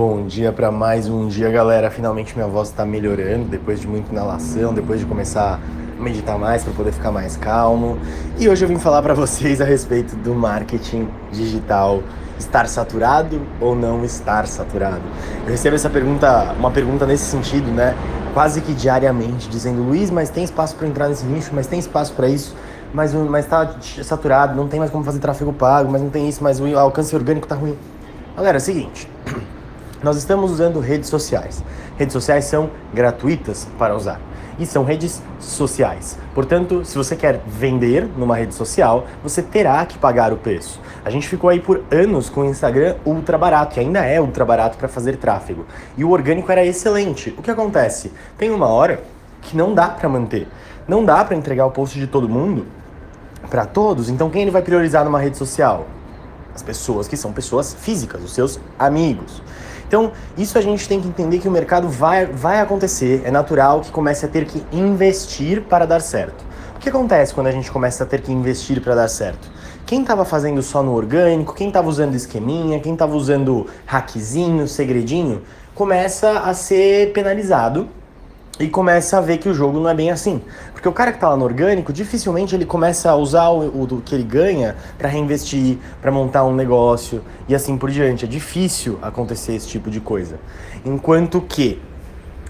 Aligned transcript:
Bom 0.00 0.26
dia 0.28 0.52
para 0.52 0.70
mais 0.70 1.08
um 1.08 1.26
dia, 1.26 1.50
galera. 1.50 1.90
Finalmente 1.90 2.32
minha 2.36 2.46
voz 2.46 2.68
está 2.68 2.86
melhorando 2.86 3.46
depois 3.46 3.80
de 3.80 3.88
muita 3.88 4.12
inalação, 4.12 4.72
depois 4.72 5.00
de 5.00 5.06
começar 5.06 5.58
a 5.58 6.00
meditar 6.00 6.38
mais 6.38 6.62
para 6.62 6.72
poder 6.72 6.92
ficar 6.92 7.10
mais 7.10 7.36
calmo. 7.36 7.98
E 8.38 8.48
hoje 8.48 8.64
eu 8.64 8.68
vim 8.68 8.78
falar 8.78 9.02
para 9.02 9.12
vocês 9.12 9.60
a 9.60 9.64
respeito 9.64 10.14
do 10.14 10.36
marketing 10.36 11.08
digital 11.32 12.00
estar 12.38 12.68
saturado 12.68 13.42
ou 13.60 13.74
não 13.74 14.04
estar 14.04 14.46
saturado. 14.46 15.02
Eu 15.44 15.50
recebo 15.50 15.74
essa 15.74 15.90
pergunta, 15.90 16.54
uma 16.56 16.70
pergunta 16.70 17.04
nesse 17.04 17.24
sentido, 17.24 17.68
né? 17.72 17.96
Quase 18.32 18.60
que 18.60 18.74
diariamente, 18.74 19.48
dizendo: 19.48 19.82
"Luiz, 19.82 20.12
mas 20.12 20.30
tem 20.30 20.44
espaço 20.44 20.76
para 20.76 20.86
entrar 20.86 21.08
nesse 21.08 21.24
nicho? 21.24 21.50
Mas 21.52 21.66
tem 21.66 21.80
espaço 21.80 22.12
para 22.12 22.28
isso?" 22.28 22.54
Mas 22.94 23.12
mas 23.12 23.46
tá 23.46 23.74
saturado, 24.04 24.54
não 24.54 24.68
tem 24.68 24.78
mais 24.78 24.92
como 24.92 25.02
fazer 25.02 25.18
tráfego 25.18 25.52
pago, 25.52 25.90
mas 25.90 26.00
não 26.00 26.08
tem 26.08 26.28
isso, 26.28 26.40
mas 26.40 26.60
o 26.60 26.78
alcance 26.78 27.16
orgânico 27.16 27.48
tá 27.48 27.56
ruim. 27.56 27.76
Galera, 28.36 28.58
é 28.58 28.60
o 28.60 28.62
seguinte, 28.62 29.10
nós 30.02 30.16
estamos 30.16 30.50
usando 30.50 30.80
redes 30.80 31.08
sociais. 31.08 31.62
Redes 31.96 32.12
sociais 32.12 32.44
são 32.44 32.70
gratuitas 32.92 33.66
para 33.78 33.96
usar 33.96 34.20
e 34.58 34.66
são 34.66 34.82
redes 34.82 35.22
sociais. 35.38 36.18
Portanto, 36.34 36.84
se 36.84 36.96
você 36.96 37.14
quer 37.14 37.40
vender 37.46 38.08
numa 38.16 38.36
rede 38.36 38.54
social, 38.54 39.06
você 39.22 39.40
terá 39.40 39.84
que 39.86 39.96
pagar 39.96 40.32
o 40.32 40.36
preço. 40.36 40.80
A 41.04 41.10
gente 41.10 41.28
ficou 41.28 41.48
aí 41.48 41.60
por 41.60 41.84
anos 41.90 42.28
com 42.28 42.40
o 42.40 42.44
Instagram 42.44 42.96
ultra 43.04 43.38
barato, 43.38 43.74
que 43.74 43.80
ainda 43.80 44.04
é 44.04 44.20
ultra 44.20 44.44
barato 44.44 44.76
para 44.76 44.88
fazer 44.88 45.16
tráfego. 45.16 45.64
E 45.96 46.04
o 46.04 46.10
orgânico 46.10 46.50
era 46.50 46.64
excelente. 46.64 47.34
O 47.38 47.42
que 47.42 47.50
acontece? 47.50 48.12
Tem 48.36 48.50
uma 48.50 48.66
hora 48.66 49.02
que 49.40 49.56
não 49.56 49.74
dá 49.74 49.88
para 49.88 50.08
manter. 50.08 50.48
Não 50.86 51.04
dá 51.04 51.24
para 51.24 51.36
entregar 51.36 51.66
o 51.66 51.70
post 51.70 51.98
de 51.98 52.06
todo 52.06 52.28
mundo 52.28 52.66
para 53.48 53.64
todos. 53.64 54.08
Então 54.08 54.28
quem 54.28 54.42
ele 54.42 54.50
vai 54.50 54.62
priorizar 54.62 55.04
numa 55.04 55.20
rede 55.20 55.36
social? 55.36 55.86
As 56.54 56.62
pessoas 56.62 57.06
que 57.06 57.16
são 57.16 57.32
pessoas 57.32 57.74
físicas, 57.74 58.22
os 58.24 58.34
seus 58.34 58.58
amigos. 58.78 59.40
Então, 59.88 60.12
isso 60.36 60.58
a 60.58 60.60
gente 60.60 60.86
tem 60.86 61.00
que 61.00 61.08
entender 61.08 61.38
que 61.38 61.48
o 61.48 61.50
mercado 61.50 61.88
vai, 61.88 62.26
vai 62.26 62.60
acontecer, 62.60 63.22
é 63.24 63.30
natural 63.30 63.80
que 63.80 63.90
comece 63.90 64.26
a 64.26 64.28
ter 64.28 64.44
que 64.44 64.62
investir 64.70 65.62
para 65.62 65.86
dar 65.86 66.00
certo. 66.00 66.44
O 66.76 66.78
que 66.78 66.90
acontece 66.90 67.32
quando 67.32 67.46
a 67.46 67.50
gente 67.50 67.72
começa 67.72 68.04
a 68.04 68.06
ter 68.06 68.20
que 68.20 68.30
investir 68.30 68.82
para 68.82 68.94
dar 68.94 69.08
certo? 69.08 69.50
Quem 69.86 70.02
estava 70.02 70.26
fazendo 70.26 70.62
só 70.62 70.82
no 70.82 70.92
orgânico, 70.92 71.54
quem 71.54 71.68
estava 71.68 71.88
usando 71.88 72.14
esqueminha, 72.14 72.78
quem 72.80 72.92
estava 72.92 73.16
usando 73.16 73.66
hackzinho, 73.86 74.68
segredinho, 74.68 75.40
começa 75.74 76.40
a 76.40 76.52
ser 76.52 77.12
penalizado 77.14 77.88
e 78.58 78.68
começa 78.68 79.18
a 79.18 79.20
ver 79.20 79.38
que 79.38 79.48
o 79.48 79.54
jogo 79.54 79.78
não 79.78 79.88
é 79.88 79.94
bem 79.94 80.10
assim. 80.10 80.42
Porque 80.72 80.88
o 80.88 80.92
cara 80.92 81.12
que 81.12 81.18
está 81.18 81.28
lá 81.28 81.36
no 81.36 81.44
orgânico, 81.44 81.92
dificilmente 81.92 82.54
ele 82.54 82.64
começa 82.64 83.10
a 83.10 83.16
usar 83.16 83.48
o, 83.48 83.82
o 83.82 84.02
que 84.02 84.14
ele 84.14 84.24
ganha 84.24 84.76
para 84.96 85.08
reinvestir, 85.08 85.78
para 86.00 86.10
montar 86.10 86.44
um 86.44 86.54
negócio 86.54 87.22
e 87.48 87.54
assim 87.54 87.76
por 87.76 87.90
diante. 87.90 88.24
É 88.24 88.28
difícil 88.28 88.98
acontecer 89.00 89.54
esse 89.54 89.68
tipo 89.68 89.90
de 89.90 90.00
coisa. 90.00 90.38
Enquanto 90.84 91.40
que 91.40 91.80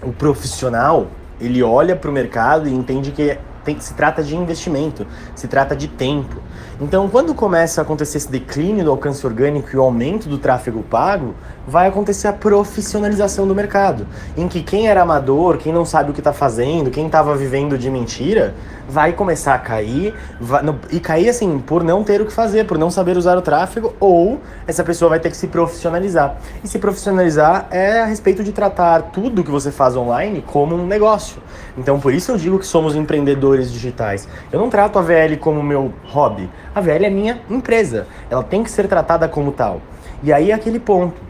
o 0.01 0.11
profissional, 0.11 1.07
ele 1.39 1.61
olha 1.61 1.95
para 1.95 2.09
o 2.09 2.13
mercado 2.13 2.67
e 2.67 2.73
entende 2.73 3.11
que 3.11 3.37
tem, 3.69 3.79
se 3.79 3.93
trata 3.93 4.23
de 4.23 4.35
investimento, 4.35 5.05
se 5.35 5.47
trata 5.47 5.75
de 5.75 5.87
tempo. 5.87 6.37
Então, 6.81 7.07
quando 7.09 7.33
começa 7.33 7.81
a 7.81 7.83
acontecer 7.83 8.17
esse 8.17 8.31
declínio 8.31 8.85
do 8.85 8.91
alcance 8.91 9.25
orgânico 9.25 9.69
e 9.73 9.77
o 9.77 9.81
aumento 9.81 10.27
do 10.27 10.37
tráfego 10.37 10.81
pago, 10.81 11.35
vai 11.67 11.87
acontecer 11.87 12.27
a 12.27 12.33
profissionalização 12.33 13.47
do 13.47 13.53
mercado, 13.53 14.07
em 14.35 14.47
que 14.47 14.63
quem 14.63 14.87
era 14.87 15.01
amador, 15.01 15.57
quem 15.57 15.71
não 15.71 15.85
sabe 15.85 16.09
o 16.09 16.13
que 16.13 16.19
está 16.19 16.33
fazendo, 16.33 16.89
quem 16.89 17.05
estava 17.05 17.35
vivendo 17.35 17.77
de 17.77 17.89
mentira, 17.89 18.55
vai 18.87 19.13
começar 19.13 19.53
a 19.53 19.59
cair, 19.59 20.15
vai, 20.39 20.63
no, 20.63 20.79
e 20.89 20.99
cair 20.99 21.29
assim, 21.29 21.59
por 21.59 21.83
não 21.83 22.03
ter 22.03 22.21
o 22.21 22.25
que 22.25 22.33
fazer, 22.33 22.65
por 22.65 22.77
não 22.77 22.89
saber 22.89 23.17
usar 23.17 23.37
o 23.37 23.41
tráfego, 23.41 23.93
ou 23.99 24.39
essa 24.65 24.83
pessoa 24.83 25.09
vai 25.09 25.19
ter 25.19 25.29
que 25.29 25.37
se 25.37 25.47
profissionalizar. 25.47 26.37
E 26.63 26.67
se 26.67 26.79
profissionalizar 26.79 27.67
é 27.69 28.01
a 28.01 28.05
respeito 28.05 28.43
de 28.43 28.51
tratar 28.51 29.03
tudo 29.11 29.43
que 29.43 29.51
você 29.51 29.71
faz 29.71 29.95
online 29.95 30.41
como 30.47 30.75
um 30.75 30.87
negócio. 30.87 31.41
Então, 31.77 31.99
por 31.99 32.13
isso 32.13 32.31
eu 32.31 32.37
digo 32.37 32.57
que 32.57 32.65
somos 32.65 32.95
empreendedores 32.95 33.58
digitais. 33.67 34.27
Eu 34.51 34.59
não 34.59 34.69
trato 34.69 34.99
a 34.99 35.01
VL 35.01 35.37
como 35.39 35.63
meu 35.63 35.91
hobby. 36.05 36.49
A 36.73 36.79
VL 36.79 37.05
é 37.05 37.09
minha 37.09 37.41
empresa. 37.49 38.07
Ela 38.29 38.43
tem 38.43 38.63
que 38.63 38.69
ser 38.69 38.87
tratada 38.87 39.27
como 39.27 39.51
tal. 39.51 39.81
E 40.21 40.31
aí 40.31 40.51
é 40.51 40.53
aquele 40.53 40.79
ponto 40.79 41.29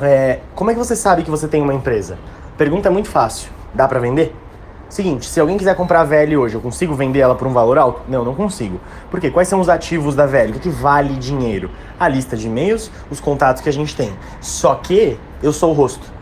é, 0.00 0.40
como 0.56 0.70
é 0.70 0.74
que 0.74 0.78
você 0.78 0.96
sabe 0.96 1.22
que 1.22 1.30
você 1.30 1.46
tem 1.46 1.62
uma 1.62 1.72
empresa? 1.72 2.18
Pergunta 2.58 2.90
muito 2.90 3.08
fácil. 3.08 3.50
Dá 3.72 3.86
para 3.86 4.00
vender? 4.00 4.34
Seguinte, 4.88 5.26
se 5.26 5.40
alguém 5.40 5.56
quiser 5.56 5.74
comprar 5.74 6.00
a 6.00 6.04
VL 6.04 6.36
hoje, 6.36 6.54
eu 6.54 6.60
consigo 6.60 6.94
vender 6.94 7.20
ela 7.20 7.34
por 7.34 7.46
um 7.46 7.52
valor 7.52 7.78
alto? 7.78 8.02
Não, 8.08 8.24
não 8.24 8.34
consigo. 8.34 8.80
Por 9.10 9.20
quê? 9.20 9.30
Quais 9.30 9.48
são 9.48 9.60
os 9.60 9.68
ativos 9.68 10.14
da 10.14 10.26
VL? 10.26 10.50
O 10.50 10.60
que 10.60 10.68
vale 10.68 11.14
dinheiro? 11.14 11.70
A 11.98 12.08
lista 12.08 12.36
de 12.36 12.46
e-mails, 12.46 12.90
os 13.10 13.20
contatos 13.20 13.62
que 13.62 13.68
a 13.68 13.72
gente 13.72 13.94
tem. 13.96 14.12
Só 14.40 14.74
que 14.74 15.18
eu 15.42 15.52
sou 15.52 15.70
o 15.70 15.74
rosto. 15.74 16.12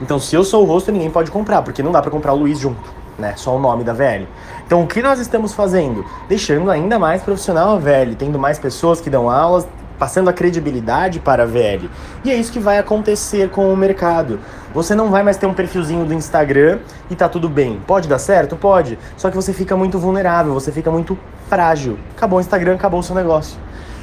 Então, 0.00 0.18
se 0.18 0.34
eu 0.34 0.44
sou 0.44 0.62
o 0.62 0.66
rosto, 0.66 0.92
ninguém 0.92 1.10
pode 1.10 1.30
comprar, 1.30 1.62
porque 1.62 1.82
não 1.82 1.92
dá 1.92 2.00
para 2.00 2.10
comprar 2.10 2.32
o 2.32 2.36
Luiz 2.36 2.58
junto, 2.58 2.92
né? 3.18 3.34
Só 3.36 3.56
o 3.56 3.58
nome 3.58 3.82
da 3.84 3.92
VL. 3.92 4.26
Então, 4.68 4.82
o 4.82 4.86
que 4.86 5.00
nós 5.00 5.18
estamos 5.18 5.54
fazendo? 5.54 6.04
Deixando 6.28 6.70
ainda 6.70 6.98
mais 6.98 7.22
profissional 7.22 7.76
a 7.76 7.78
VL, 7.78 8.14
tendo 8.18 8.38
mais 8.38 8.58
pessoas 8.58 9.00
que 9.00 9.08
dão 9.08 9.30
aulas, 9.30 9.66
passando 9.98 10.28
a 10.28 10.32
credibilidade 10.34 11.20
para 11.20 11.44
a 11.44 11.46
VL. 11.46 11.88
E 12.22 12.30
é 12.30 12.34
isso 12.34 12.52
que 12.52 12.58
vai 12.58 12.76
acontecer 12.76 13.48
com 13.48 13.72
o 13.72 13.74
mercado. 13.74 14.38
Você 14.74 14.94
não 14.94 15.10
vai 15.10 15.22
mais 15.22 15.38
ter 15.38 15.46
um 15.46 15.54
perfilzinho 15.54 16.04
do 16.04 16.12
Instagram 16.12 16.80
e 17.08 17.16
tá 17.16 17.30
tudo 17.30 17.48
bem. 17.48 17.80
Pode 17.86 18.08
dar 18.08 18.18
certo? 18.18 18.56
Pode. 18.56 18.98
Só 19.16 19.30
que 19.30 19.36
você 19.36 19.54
fica 19.54 19.74
muito 19.74 19.98
vulnerável, 19.98 20.52
você 20.52 20.70
fica 20.70 20.90
muito 20.90 21.18
frágil. 21.48 21.98
Acabou 22.14 22.36
o 22.38 22.42
Instagram, 22.42 22.74
acabou 22.74 23.00
o 23.00 23.02
seu 23.02 23.14
negócio. 23.14 23.58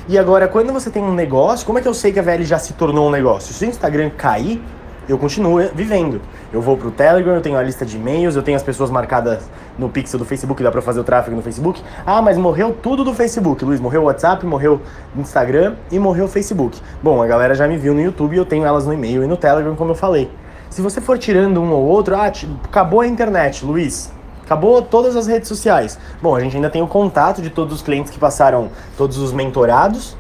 E 0.09 0.17
agora, 0.17 0.47
quando 0.47 0.73
você 0.73 0.89
tem 0.89 1.03
um 1.03 1.13
negócio, 1.13 1.63
como 1.63 1.77
é 1.77 1.81
que 1.83 1.87
eu 1.87 1.93
sei 1.93 2.11
que 2.11 2.17
a 2.17 2.23
VL 2.23 2.43
já 2.43 2.57
se 2.57 2.73
tornou 2.73 3.07
um 3.07 3.11
negócio? 3.11 3.53
Se 3.53 3.63
o 3.63 3.69
Instagram 3.69 4.09
cair, 4.17 4.63
eu 5.07 5.17
continuo 5.17 5.59
vivendo. 5.73 6.21
Eu 6.51 6.61
vou 6.61 6.77
pro 6.77 6.91
Telegram, 6.91 7.35
eu 7.35 7.41
tenho 7.41 7.57
a 7.57 7.63
lista 7.63 7.85
de 7.85 7.97
e-mails, 7.97 8.35
eu 8.35 8.43
tenho 8.43 8.55
as 8.55 8.63
pessoas 8.63 8.89
marcadas 8.89 9.49
no 9.77 9.89
pixel 9.89 10.17
do 10.17 10.25
Facebook, 10.25 10.61
dá 10.63 10.71
pra 10.71 10.81
fazer 10.81 10.99
o 10.99 11.03
tráfego 11.03 11.35
no 11.35 11.41
Facebook. 11.41 11.81
Ah, 12.05 12.21
mas 12.21 12.37
morreu 12.37 12.75
tudo 12.81 13.03
do 13.03 13.13
Facebook, 13.13 13.63
Luiz. 13.63 13.79
Morreu 13.79 14.01
o 14.01 14.05
WhatsApp, 14.05 14.45
morreu 14.45 14.81
o 15.15 15.19
Instagram 15.19 15.75
e 15.91 15.99
morreu 15.99 16.25
o 16.25 16.27
Facebook. 16.27 16.79
Bom, 17.03 17.21
a 17.21 17.27
galera 17.27 17.53
já 17.53 17.67
me 17.67 17.77
viu 17.77 17.93
no 17.93 18.01
YouTube 18.01 18.35
e 18.35 18.37
eu 18.37 18.45
tenho 18.45 18.65
elas 18.65 18.85
no 18.85 18.93
e-mail 18.93 19.23
e 19.23 19.27
no 19.27 19.37
Telegram, 19.37 19.75
como 19.75 19.91
eu 19.91 19.95
falei. 19.95 20.29
Se 20.69 20.81
você 20.81 20.99
for 20.99 21.17
tirando 21.17 21.61
um 21.61 21.71
ou 21.71 21.83
outro, 21.85 22.15
ah, 22.15 22.31
acabou 22.63 23.01
a 23.01 23.07
internet, 23.07 23.63
Luiz. 23.63 24.11
Acabou 24.43 24.81
todas 24.81 25.15
as 25.15 25.25
redes 25.25 25.47
sociais. 25.47 25.97
Bom, 26.21 26.35
a 26.35 26.39
gente 26.39 26.55
ainda 26.55 26.69
tem 26.69 26.81
o 26.81 26.87
contato 26.87 27.41
de 27.41 27.49
todos 27.49 27.73
os 27.73 27.81
clientes 27.81 28.11
que 28.11 28.19
passaram, 28.19 28.69
todos 28.95 29.17
os 29.17 29.33
mentorados, 29.33 30.15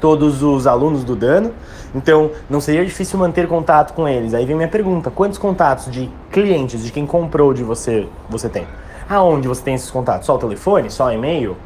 todos 0.00 0.42
os 0.42 0.68
alunos 0.68 1.02
do 1.02 1.16
Dano. 1.16 1.52
Então, 1.94 2.30
não 2.48 2.60
seria 2.60 2.84
difícil 2.84 3.18
manter 3.18 3.48
contato 3.48 3.94
com 3.94 4.08
eles. 4.08 4.34
Aí 4.34 4.44
vem 4.44 4.56
minha 4.56 4.68
pergunta: 4.68 5.10
quantos 5.10 5.38
contatos 5.38 5.90
de 5.90 6.10
clientes, 6.30 6.84
de 6.84 6.92
quem 6.92 7.06
comprou 7.06 7.52
de 7.52 7.62
você, 7.62 8.06
você 8.28 8.48
tem? 8.48 8.66
Aonde 9.08 9.48
você 9.48 9.62
tem 9.62 9.74
esses 9.74 9.90
contatos? 9.90 10.26
Só 10.26 10.36
o 10.36 10.38
telefone? 10.38 10.90
Só 10.90 11.06
o 11.06 11.12
e-mail? 11.12 11.56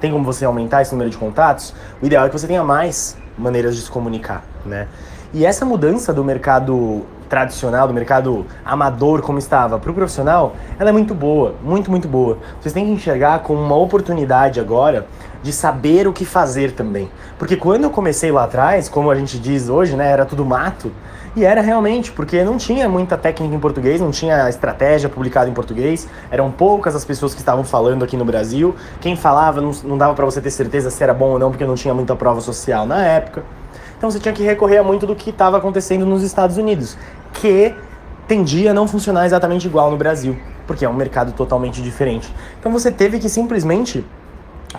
Tem 0.00 0.10
como 0.10 0.24
você 0.24 0.44
aumentar 0.44 0.82
esse 0.82 0.92
número 0.92 1.10
de 1.10 1.16
contatos? 1.16 1.74
O 2.00 2.06
ideal 2.06 2.26
é 2.26 2.28
que 2.28 2.38
você 2.38 2.46
tenha 2.46 2.64
mais 2.64 3.16
maneiras 3.36 3.76
de 3.76 3.82
se 3.82 3.90
comunicar, 3.90 4.44
né? 4.64 4.88
E 5.34 5.46
essa 5.46 5.64
mudança 5.64 6.12
do 6.12 6.22
mercado 6.22 7.06
tradicional, 7.32 7.88
do 7.88 7.94
mercado 7.94 8.44
amador 8.62 9.22
como 9.22 9.38
estava, 9.38 9.78
para 9.78 9.90
o 9.90 9.94
profissional, 9.94 10.54
ela 10.78 10.90
é 10.90 10.92
muito 10.92 11.14
boa, 11.14 11.54
muito, 11.64 11.90
muito 11.90 12.06
boa. 12.06 12.36
Vocês 12.60 12.74
têm 12.74 12.84
que 12.84 12.90
enxergar 12.90 13.38
como 13.38 13.58
uma 13.58 13.74
oportunidade 13.74 14.60
agora 14.60 15.06
de 15.42 15.50
saber 15.50 16.06
o 16.06 16.12
que 16.12 16.26
fazer 16.26 16.72
também. 16.72 17.10
Porque 17.38 17.56
quando 17.56 17.84
eu 17.84 17.90
comecei 17.90 18.30
lá 18.30 18.44
atrás, 18.44 18.86
como 18.86 19.10
a 19.10 19.14
gente 19.14 19.38
diz 19.38 19.70
hoje, 19.70 19.96
né, 19.96 20.10
era 20.10 20.26
tudo 20.26 20.44
mato, 20.44 20.92
e 21.34 21.42
era 21.42 21.62
realmente, 21.62 22.12
porque 22.12 22.44
não 22.44 22.58
tinha 22.58 22.86
muita 22.86 23.16
técnica 23.16 23.54
em 23.54 23.58
português, 23.58 23.98
não 23.98 24.10
tinha 24.10 24.46
estratégia 24.50 25.08
publicada 25.08 25.48
em 25.48 25.54
português, 25.54 26.06
eram 26.30 26.50
poucas 26.50 26.94
as 26.94 27.02
pessoas 27.02 27.32
que 27.32 27.40
estavam 27.40 27.64
falando 27.64 28.04
aqui 28.04 28.14
no 28.14 28.26
Brasil. 28.26 28.76
Quem 29.00 29.16
falava 29.16 29.58
não, 29.58 29.70
não 29.84 29.96
dava 29.96 30.12
para 30.12 30.26
você 30.26 30.38
ter 30.38 30.50
certeza 30.50 30.90
se 30.90 31.02
era 31.02 31.14
bom 31.14 31.30
ou 31.30 31.38
não, 31.38 31.50
porque 31.50 31.64
não 31.64 31.76
tinha 31.76 31.94
muita 31.94 32.14
prova 32.14 32.42
social 32.42 32.84
na 32.84 33.02
época. 33.02 33.42
Então 34.02 34.10
você 34.10 34.18
tinha 34.18 34.34
que 34.34 34.42
recorrer 34.42 34.78
a 34.78 34.82
muito 34.82 35.06
do 35.06 35.14
que 35.14 35.30
estava 35.30 35.58
acontecendo 35.58 36.04
nos 36.04 36.24
Estados 36.24 36.56
Unidos, 36.56 36.98
que 37.34 37.72
tendia 38.26 38.72
a 38.72 38.74
não 38.74 38.88
funcionar 38.88 39.24
exatamente 39.26 39.68
igual 39.68 39.92
no 39.92 39.96
Brasil, 39.96 40.36
porque 40.66 40.84
é 40.84 40.88
um 40.88 40.92
mercado 40.92 41.30
totalmente 41.30 41.80
diferente. 41.80 42.28
Então 42.58 42.72
você 42.72 42.90
teve 42.90 43.20
que 43.20 43.28
simplesmente 43.28 44.04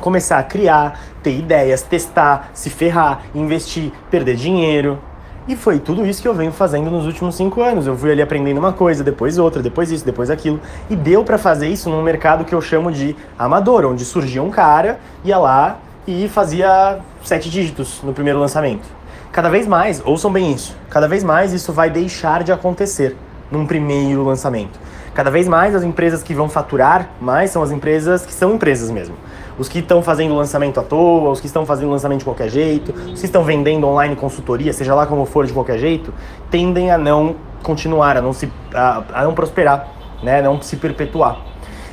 começar 0.01 0.39
a 0.39 0.43
criar, 0.43 0.99
ter 1.23 1.39
ideias, 1.39 1.83
testar, 1.83 2.49
se 2.53 2.69
ferrar, 2.69 3.21
investir, 3.33 3.93
perder 4.11 4.35
dinheiro. 4.35 4.99
E 5.47 5.55
foi 5.55 5.79
tudo 5.79 6.05
isso 6.05 6.21
que 6.21 6.27
eu 6.27 6.33
venho 6.33 6.51
fazendo 6.51 6.91
nos 6.91 7.05
últimos 7.05 7.35
cinco 7.35 7.61
anos. 7.61 7.87
Eu 7.87 7.95
fui 7.95 8.11
ali 8.11 8.21
aprendendo 8.21 8.57
uma 8.57 8.73
coisa, 8.73 9.05
depois 9.05 9.37
outra, 9.37 9.63
depois 9.63 9.89
isso, 9.89 10.03
depois 10.03 10.29
aquilo. 10.29 10.59
E 10.89 10.97
deu 10.97 11.23
para 11.23 11.37
fazer 11.37 11.69
isso 11.69 11.89
num 11.89 12.01
mercado 12.01 12.43
que 12.43 12.53
eu 12.53 12.59
chamo 12.59 12.91
de 12.91 13.15
amador, 13.39 13.85
onde 13.85 14.03
surgia 14.03 14.43
um 14.43 14.49
cara, 14.49 14.99
ia 15.23 15.37
lá 15.37 15.79
e 16.05 16.27
fazia 16.27 16.99
sete 17.23 17.49
dígitos 17.49 18.01
no 18.03 18.11
primeiro 18.11 18.37
lançamento. 18.37 19.02
Cada 19.33 19.49
vez 19.49 19.65
mais, 19.65 19.99
ouçam 20.05 20.31
bem 20.31 20.51
isso, 20.51 20.77
cada 20.91 21.07
vez 21.07 21.23
mais 21.23 21.53
isso 21.53 21.73
vai 21.73 21.89
deixar 21.89 22.43
de 22.43 22.51
acontecer 22.51 23.17
num 23.49 23.65
primeiro 23.65 24.23
lançamento. 24.23 24.79
Cada 25.15 25.31
vez 25.31 25.47
mais 25.47 25.73
as 25.73 25.81
empresas 25.81 26.21
que 26.21 26.35
vão 26.35 26.47
faturar 26.47 27.09
mais 27.19 27.49
são 27.49 27.63
as 27.63 27.71
empresas 27.71 28.27
que 28.27 28.31
são 28.31 28.53
empresas 28.53 28.91
mesmo. 28.91 29.15
Os 29.57 29.67
que 29.67 29.79
estão 29.79 30.03
fazendo 30.03 30.35
lançamento 30.35 30.79
à 30.79 30.83
toa, 30.83 31.31
os 31.31 31.39
que 31.39 31.47
estão 31.47 31.65
fazendo 31.65 31.89
lançamento 31.89 32.19
de 32.19 32.25
qualquer 32.25 32.47
jeito, 32.47 32.91
os 32.91 33.21
que 33.21 33.25
estão 33.25 33.43
vendendo 33.43 33.87
online 33.87 34.15
consultoria, 34.15 34.71
seja 34.71 34.93
lá 34.93 35.07
como 35.07 35.25
for 35.25 35.47
de 35.47 35.53
qualquer 35.53 35.79
jeito, 35.79 36.13
tendem 36.51 36.91
a 36.91 36.97
não 36.99 37.35
continuar, 37.63 38.15
a 38.15 38.21
não 38.21 38.33
se 38.33 38.47
a, 38.71 39.01
a 39.15 39.23
não 39.23 39.33
prosperar, 39.33 39.87
né? 40.21 40.43
Não 40.43 40.61
se 40.61 40.77
perpetuar. 40.77 41.39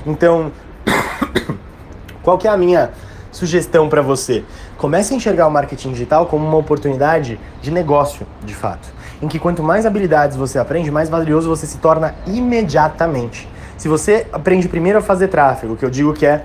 Então, 0.05 0.53
qual 2.23 2.37
que 2.37 2.47
é 2.47 2.51
a 2.51 2.57
minha 2.59 2.91
sugestão 3.31 3.89
para 3.89 4.03
você? 4.03 4.45
Comece 4.77 5.15
a 5.15 5.17
enxergar 5.17 5.47
o 5.47 5.51
marketing 5.51 5.93
digital 5.93 6.27
como 6.27 6.47
uma 6.47 6.57
oportunidade 6.57 7.39
de 7.61 7.71
negócio, 7.71 8.27
de 8.45 8.55
fato, 8.55 8.89
em 9.23 9.29
que 9.29 9.39
quanto 9.39 9.63
mais 9.63 9.87
habilidades 9.87 10.37
você 10.37 10.59
aprende, 10.59 10.91
mais 10.91 11.09
valioso 11.09 11.49
você 11.49 11.67
se 11.67 11.79
torna 11.79 12.15
imediatamente. 12.27 13.49
Se 13.77 13.89
você 13.89 14.27
aprende 14.33 14.69
primeiro 14.69 14.99
a 14.99 15.03
fazer 15.03 15.29
tráfego, 15.29 15.77
que 15.77 15.85
eu 15.85 15.91
digo 15.91 16.13
que 16.13 16.27
é 16.27 16.45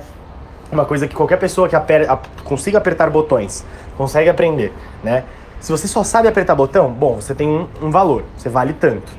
uma 0.71 0.85
coisa 0.85 1.07
que 1.07 1.15
qualquer 1.15 1.37
pessoa 1.37 1.67
que 1.67 1.75
aper, 1.75 2.09
a, 2.09 2.17
consiga 2.43 2.77
apertar 2.77 3.09
botões 3.09 3.65
consegue 3.97 4.29
aprender, 4.29 4.73
né? 5.03 5.23
Se 5.59 5.71
você 5.71 5.87
só 5.87 6.03
sabe 6.03 6.27
apertar 6.27 6.53
botão, 6.53 6.91
bom, 6.91 7.15
você 7.15 7.33
tem 7.33 7.47
um, 7.47 7.67
um 7.81 7.89
valor, 7.89 8.23
você 8.37 8.49
vale 8.49 8.73
tanto. 8.73 9.11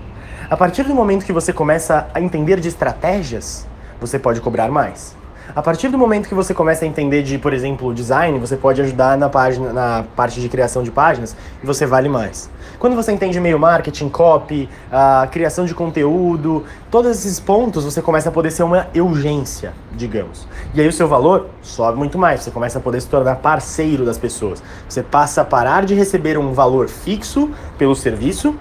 A 0.49 0.57
partir 0.57 0.85
do 0.85 0.95
momento 0.95 1.25
que 1.25 1.33
você 1.33 1.53
começa 1.53 2.09
a 2.15 2.21
entender 2.21 2.61
de 2.61 2.69
estratégias, 2.69 3.67
você 4.01 4.19
pode 4.19 4.41
cobrar 4.41 4.71
mais. 4.71 5.17
A 5.55 5.63
partir 5.63 5.89
do 5.89 5.97
momento 5.97 6.29
que 6.29 6.35
você 6.35 6.53
começa 6.53 6.85
a 6.85 6.89
entender 6.89 7.23
de, 7.23 7.39
por 7.39 7.53
exemplo, 7.53 7.95
design, 7.95 8.39
você 8.39 8.57
pode 8.57 8.83
ajudar 8.83 9.17
na 9.17 9.29
página, 9.29 9.73
na 9.73 10.05
parte 10.17 10.41
de 10.41 10.49
criação 10.49 10.83
de 10.83 10.91
páginas 10.91 11.37
e 11.63 11.67
você 11.67 11.87
vale 11.87 12.09
mais. 12.09 12.51
Quando 12.79 12.97
você 12.97 13.13
entende 13.13 13.39
e-mail 13.39 13.59
marketing, 13.59 14.09
copy, 14.09 14.69
a 14.91 15.29
criação 15.31 15.65
de 15.65 15.75
conteúdo, 15.75 16.65
todos 16.91 17.13
esses 17.13 17.39
pontos 17.39 17.85
você 17.85 18.03
começa 18.03 18.29
a 18.29 18.33
poder 18.33 18.51
ser 18.51 18.65
uma 18.65 18.89
urgência, 18.97 19.73
digamos. 19.93 20.49
E 20.75 20.81
aí 20.81 20.89
o 20.89 20.93
seu 20.93 21.07
valor 21.07 21.47
sobe 21.63 21.97
muito 21.97 22.19
mais, 22.19 22.43
você 22.43 22.51
começa 22.51 22.79
a 22.79 22.83
poder 22.83 23.01
se 23.01 23.09
tornar 23.09 23.37
parceiro 23.37 24.05
das 24.05 24.19
pessoas. 24.19 24.63
Você 24.89 25.03
passa 25.03 25.43
a 25.43 25.45
parar 25.45 25.87
de 25.87 25.95
receber 25.95 26.37
um 26.37 26.53
valor 26.53 26.89
fixo 26.89 27.51
pelo 27.79 27.95
serviço 27.95 28.55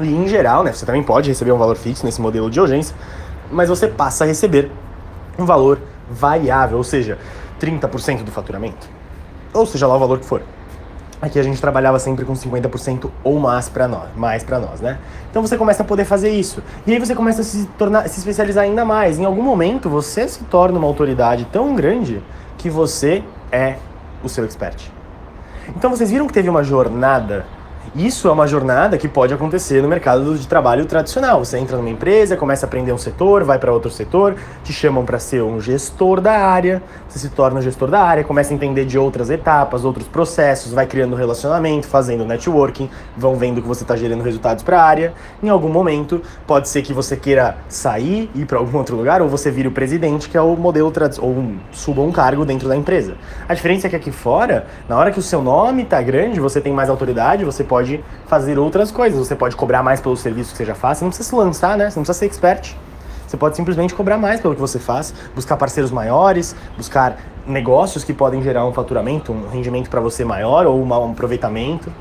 e 0.00 0.14
em 0.14 0.28
geral, 0.28 0.62
né, 0.62 0.72
você 0.72 0.84
também 0.84 1.02
pode 1.02 1.28
receber 1.28 1.50
um 1.50 1.58
valor 1.58 1.76
fixo 1.76 2.04
nesse 2.04 2.20
modelo 2.20 2.50
de 2.50 2.60
urgência, 2.60 2.94
mas 3.50 3.68
você 3.68 3.88
passa 3.88 4.24
a 4.24 4.26
receber 4.26 4.70
um 5.38 5.44
valor 5.44 5.78
variável, 6.10 6.76
ou 6.78 6.84
seja, 6.84 7.18
30% 7.60 8.24
do 8.24 8.30
faturamento. 8.30 8.88
Ou 9.52 9.66
seja 9.66 9.86
lá 9.86 9.96
o 9.96 9.98
valor 9.98 10.18
que 10.18 10.26
for. 10.26 10.42
Aqui 11.22 11.38
a 11.38 11.42
gente 11.42 11.60
trabalhava 11.60 11.98
sempre 11.98 12.24
com 12.24 12.32
50% 12.32 13.10
ou 13.22 13.38
mais 13.38 13.68
para 13.68 13.86
nós, 13.86 14.08
mais 14.16 14.42
para 14.42 14.58
nós, 14.58 14.80
né? 14.80 14.98
Então 15.30 15.42
você 15.42 15.58
começa 15.58 15.82
a 15.82 15.86
poder 15.86 16.06
fazer 16.06 16.30
isso. 16.30 16.62
E 16.86 16.92
aí 16.92 16.98
você 16.98 17.14
começa 17.14 17.42
a 17.42 17.44
se 17.44 17.66
tornar, 17.76 18.08
se 18.08 18.18
especializar 18.18 18.64
ainda 18.64 18.86
mais. 18.86 19.18
Em 19.18 19.26
algum 19.26 19.42
momento 19.42 19.90
você 19.90 20.26
se 20.26 20.42
torna 20.44 20.78
uma 20.78 20.86
autoridade 20.86 21.46
tão 21.52 21.74
grande 21.74 22.22
que 22.56 22.70
você 22.70 23.22
é 23.52 23.76
o 24.24 24.30
seu 24.30 24.44
expert. 24.46 24.90
Então 25.76 25.90
vocês 25.90 26.10
viram 26.10 26.26
que 26.26 26.32
teve 26.32 26.48
uma 26.48 26.64
jornada 26.64 27.44
isso 27.94 28.28
é 28.28 28.30
uma 28.30 28.46
jornada 28.46 28.96
que 28.96 29.08
pode 29.08 29.34
acontecer 29.34 29.82
no 29.82 29.88
mercado 29.88 30.38
de 30.38 30.46
trabalho 30.46 30.84
tradicional. 30.86 31.44
Você 31.44 31.58
entra 31.58 31.76
numa 31.76 31.90
empresa, 31.90 32.36
começa 32.36 32.64
a 32.64 32.68
aprender 32.68 32.92
um 32.92 32.98
setor, 32.98 33.42
vai 33.42 33.58
para 33.58 33.72
outro 33.72 33.90
setor, 33.90 34.36
te 34.62 34.72
chamam 34.72 35.04
para 35.04 35.18
ser 35.18 35.42
um 35.42 35.60
gestor 35.60 36.20
da 36.20 36.32
área, 36.32 36.82
você 37.08 37.18
se 37.18 37.30
torna 37.30 37.58
um 37.58 37.62
gestor 37.62 37.90
da 37.90 38.00
área, 38.00 38.22
começa 38.22 38.52
a 38.52 38.54
entender 38.54 38.84
de 38.84 38.96
outras 38.96 39.28
etapas, 39.28 39.84
outros 39.84 40.06
processos, 40.06 40.72
vai 40.72 40.86
criando 40.86 41.16
relacionamento, 41.16 41.86
fazendo 41.88 42.24
networking, 42.24 42.88
vão 43.16 43.34
vendo 43.34 43.60
que 43.60 43.66
você 43.66 43.82
está 43.82 43.96
gerando 43.96 44.22
resultados 44.22 44.62
para 44.62 44.80
a 44.80 44.84
área. 44.84 45.12
Em 45.42 45.48
algum 45.48 45.68
momento, 45.68 46.22
pode 46.46 46.68
ser 46.68 46.82
que 46.82 46.92
você 46.92 47.16
queira 47.16 47.56
sair, 47.68 48.30
ir 48.34 48.46
para 48.46 48.58
algum 48.58 48.78
outro 48.78 48.94
lugar, 48.94 49.20
ou 49.20 49.28
você 49.28 49.50
vire 49.50 49.66
o 49.66 49.72
presidente, 49.72 50.28
que 50.28 50.36
é 50.36 50.40
o 50.40 50.54
modelo 50.54 50.90
tradicional, 50.92 51.30
ou 51.30 51.54
suba 51.72 52.02
um 52.02 52.12
cargo 52.12 52.44
dentro 52.44 52.68
da 52.68 52.76
empresa. 52.76 53.16
A 53.48 53.54
diferença 53.54 53.88
é 53.88 53.90
que 53.90 53.96
aqui 53.96 54.12
fora, 54.12 54.66
na 54.88 54.96
hora 54.96 55.10
que 55.10 55.18
o 55.18 55.22
seu 55.22 55.42
nome 55.42 55.82
está 55.82 56.00
grande, 56.00 56.38
você 56.38 56.60
tem 56.60 56.72
mais 56.72 56.88
autoridade, 56.88 57.44
você 57.44 57.64
pode 57.70 58.04
fazer 58.26 58.58
outras 58.58 58.90
coisas. 58.90 59.16
Você 59.16 59.36
pode 59.36 59.54
cobrar 59.54 59.80
mais 59.80 60.00
pelo 60.00 60.16
serviço 60.16 60.50
que 60.50 60.56
você 60.56 60.64
já 60.64 60.74
faz. 60.74 60.98
Você 60.98 61.04
não 61.04 61.10
precisa 61.10 61.28
se 61.28 61.34
lançar, 61.36 61.78
né? 61.78 61.88
Você 61.88 62.00
não 62.00 62.04
precisa 62.04 62.18
ser 62.18 62.26
expert. 62.26 62.74
Você 63.28 63.36
pode 63.36 63.54
simplesmente 63.54 63.94
cobrar 63.94 64.18
mais 64.18 64.40
pelo 64.40 64.56
que 64.56 64.60
você 64.60 64.80
faz, 64.80 65.14
buscar 65.36 65.56
parceiros 65.56 65.92
maiores, 65.92 66.56
buscar 66.76 67.16
negócios 67.46 68.02
que 68.02 68.12
podem 68.12 68.42
gerar 68.42 68.66
um 68.66 68.72
faturamento, 68.72 69.30
um 69.32 69.48
rendimento 69.48 69.88
para 69.88 70.00
você 70.00 70.24
maior 70.24 70.66
ou 70.66 70.84
um 70.84 71.10
aproveitamento. 71.12 71.92